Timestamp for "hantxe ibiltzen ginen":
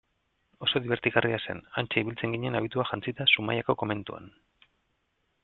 1.81-2.57